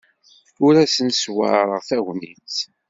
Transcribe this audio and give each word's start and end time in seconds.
Ur 0.65 0.73
asen-ssewɛaṛeɣ 0.83 1.81
tagnit. 1.89 2.55